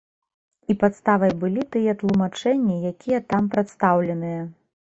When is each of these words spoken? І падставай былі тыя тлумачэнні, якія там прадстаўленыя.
І 0.73 0.75
падставай 0.83 1.33
былі 1.43 1.65
тыя 1.77 1.95
тлумачэнні, 2.01 2.81
якія 2.93 3.19
там 3.35 3.43
прадстаўленыя. 3.53 4.41